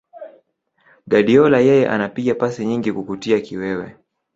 [1.07, 3.95] Guardiola yeye anapiga pasi nyingi kukutia kiwewe